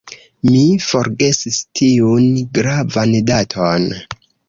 [0.47, 2.27] Mi forgesis tiun
[2.59, 3.91] gravan daton.